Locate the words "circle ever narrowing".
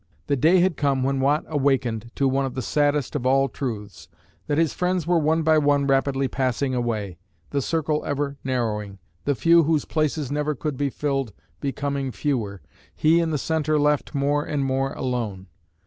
7.61-8.97